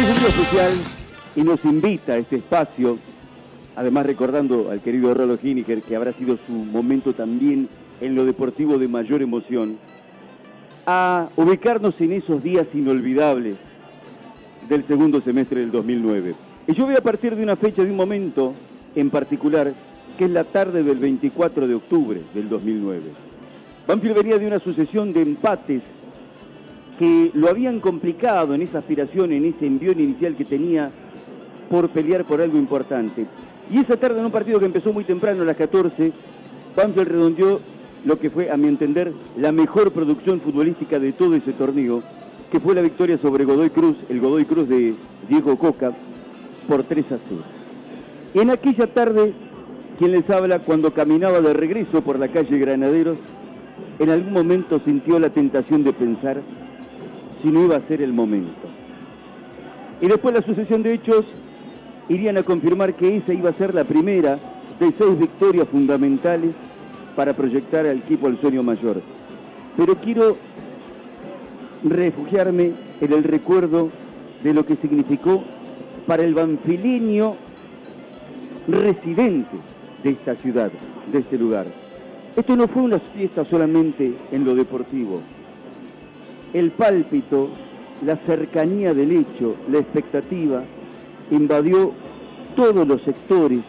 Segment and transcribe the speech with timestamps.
[0.00, 0.72] especial
[1.36, 2.98] y nos invita a este espacio,
[3.76, 7.68] además recordando al querido Rolo Hiniger, que habrá sido su momento también
[8.00, 9.76] en lo deportivo de mayor emoción,
[10.86, 13.56] a ubicarnos en esos días inolvidables
[14.70, 16.34] del segundo semestre del 2009.
[16.66, 18.54] Y yo voy a partir de una fecha, de un momento
[18.94, 19.74] en particular,
[20.16, 23.02] que es la tarde del 24 de octubre del 2009.
[23.86, 25.82] Banfield venía de una sucesión de empates
[27.00, 30.90] que lo habían complicado en esa aspiración, en ese envión inicial que tenía
[31.70, 33.24] por pelear por algo importante.
[33.72, 36.12] Y esa tarde en un partido que empezó muy temprano a las 14,
[36.76, 37.60] Banfield redondeó
[38.04, 42.02] lo que fue, a mi entender, la mejor producción futbolística de todo ese torneo,
[42.52, 44.94] que fue la victoria sobre Godoy Cruz, el Godoy Cruz de
[45.26, 45.92] Diego Coca,
[46.68, 47.42] por 3 a 0.
[48.34, 49.32] Y en aquella tarde,
[49.98, 53.16] quien les habla, cuando caminaba de regreso por la calle Granaderos,
[53.98, 56.42] en algún momento sintió la tentación de pensar
[57.42, 58.68] si no iba a ser el momento.
[60.00, 61.24] Y después la sucesión de hechos
[62.08, 64.38] irían a confirmar que esa iba a ser la primera
[64.78, 66.54] de seis victorias fundamentales
[67.14, 69.02] para proyectar al equipo al sueño mayor.
[69.76, 70.36] Pero quiero
[71.84, 73.90] refugiarme en el recuerdo
[74.42, 75.42] de lo que significó
[76.06, 77.34] para el banfileño
[78.66, 79.56] residente
[80.02, 80.70] de esta ciudad,
[81.12, 81.66] de este lugar.
[82.36, 85.20] Esto no fue una fiesta solamente en lo deportivo.
[86.52, 87.48] El pálpito,
[88.04, 90.64] la cercanía del hecho, la expectativa,
[91.30, 91.92] invadió
[92.56, 93.60] todos los sectores,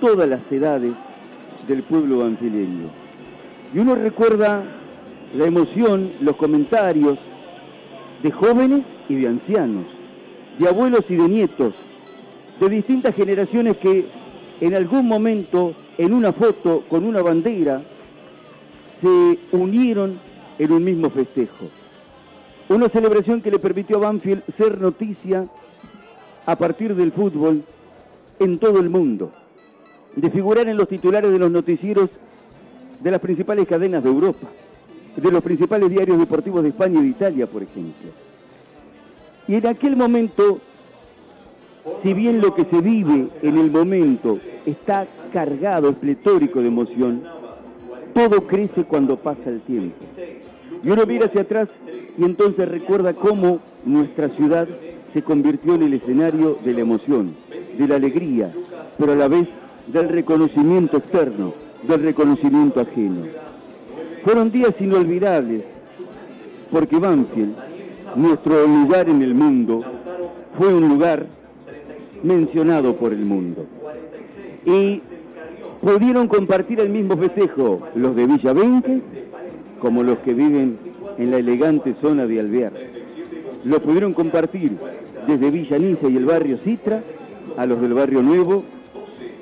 [0.00, 0.92] todas las edades
[1.66, 2.88] del pueblo banfileño.
[3.74, 4.62] Y uno recuerda
[5.34, 7.18] la emoción, los comentarios
[8.22, 9.86] de jóvenes y de ancianos,
[10.58, 11.74] de abuelos y de nietos,
[12.60, 14.06] de distintas generaciones que
[14.60, 17.82] en algún momento, en una foto, con una bandera,
[19.02, 20.16] se unieron
[20.58, 21.66] en un mismo festejo.
[22.68, 25.46] Una celebración que le permitió a Banfield ser noticia
[26.46, 27.62] a partir del fútbol
[28.38, 29.30] en todo el mundo,
[30.16, 32.08] de figurar en los titulares de los noticieros
[33.00, 34.48] de las principales cadenas de Europa,
[35.14, 38.10] de los principales diarios deportivos de España y de Italia, por ejemplo.
[39.46, 40.58] Y en aquel momento,
[42.02, 47.22] si bien lo que se vive en el momento está cargado, es pletórico de emoción,
[48.14, 50.02] todo crece cuando pasa el tiempo.
[50.82, 51.68] Y uno mira hacia atrás
[52.18, 54.68] y entonces recuerda cómo nuestra ciudad
[55.12, 57.34] se convirtió en el escenario de la emoción,
[57.78, 58.52] de la alegría,
[58.98, 59.48] pero a la vez
[59.86, 61.52] del reconocimiento externo,
[61.86, 63.22] del reconocimiento ajeno.
[64.24, 65.62] Fueron días inolvidables,
[66.70, 67.54] porque Banfield,
[68.16, 69.84] nuestro lugar en el mundo,
[70.58, 71.26] fue un lugar
[72.22, 73.66] mencionado por el mundo.
[74.64, 75.02] Y
[75.80, 79.02] pudieron compartir el mismo festejo los de Villa 20
[79.84, 80.78] como los que viven
[81.18, 82.72] en la elegante zona de Alvear.
[83.64, 84.72] Lo pudieron compartir
[85.26, 87.02] desde Villa Niza y el barrio Citra
[87.58, 88.64] a los del barrio Nuevo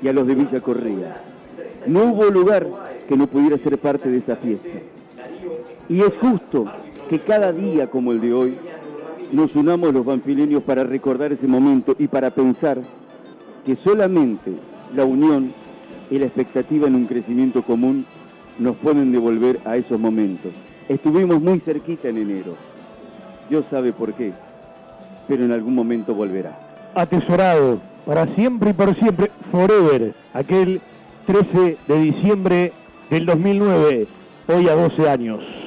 [0.01, 1.21] y a los de Villa Correa.
[1.87, 2.67] No hubo lugar
[3.07, 4.67] que no pudiera ser parte de esa fiesta.
[5.87, 6.65] Y es justo
[7.09, 8.55] que cada día como el de hoy
[9.31, 12.79] nos unamos los banfileños para recordar ese momento y para pensar
[13.65, 14.51] que solamente
[14.93, 15.53] la unión
[16.11, 18.05] y la expectativa en un crecimiento común
[18.59, 20.51] nos pueden devolver a esos momentos.
[20.89, 22.55] Estuvimos muy cerquita en enero.
[23.49, 24.33] Dios sabe por qué,
[25.27, 26.59] pero en algún momento volverá.
[26.95, 30.81] Atesorado, para siempre y por siempre, forever, aquel
[31.25, 32.73] 13 de diciembre
[33.09, 34.07] del 2009,
[34.47, 35.62] hoy a 12 años.